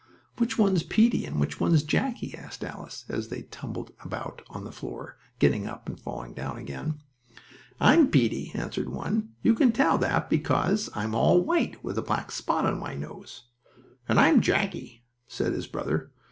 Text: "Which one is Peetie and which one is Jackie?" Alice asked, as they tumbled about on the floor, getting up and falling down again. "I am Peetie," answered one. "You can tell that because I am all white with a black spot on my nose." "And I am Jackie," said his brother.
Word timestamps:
"Which 0.39 0.57
one 0.57 0.75
is 0.75 0.81
Peetie 0.81 1.25
and 1.27 1.39
which 1.39 1.59
one 1.59 1.75
is 1.75 1.83
Jackie?" 1.83 2.35
Alice 2.35 2.55
asked, 2.63 3.11
as 3.11 3.27
they 3.27 3.43
tumbled 3.43 3.91
about 4.03 4.41
on 4.49 4.63
the 4.63 4.71
floor, 4.71 5.19
getting 5.37 5.67
up 5.67 5.87
and 5.87 5.99
falling 5.99 6.33
down 6.33 6.57
again. 6.57 6.95
"I 7.79 7.93
am 7.93 8.07
Peetie," 8.07 8.51
answered 8.55 8.89
one. 8.89 9.33
"You 9.43 9.53
can 9.53 9.71
tell 9.71 9.99
that 9.99 10.27
because 10.27 10.89
I 10.95 11.03
am 11.03 11.13
all 11.13 11.45
white 11.45 11.83
with 11.83 11.99
a 11.99 12.01
black 12.01 12.31
spot 12.31 12.65
on 12.65 12.79
my 12.79 12.95
nose." 12.95 13.43
"And 14.09 14.19
I 14.19 14.29
am 14.29 14.41
Jackie," 14.41 15.03
said 15.27 15.53
his 15.53 15.67
brother. 15.67 16.09